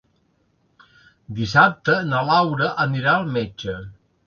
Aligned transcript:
Dissabte 1.41 1.99
na 2.09 2.23
Laura 2.31 2.73
anirà 2.89 3.15
al 3.21 3.31
metge. 3.39 3.79